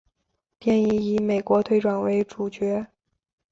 [0.57, 2.87] 电影是以美国队长为主角。